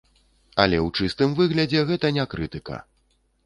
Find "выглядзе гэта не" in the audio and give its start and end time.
1.41-2.29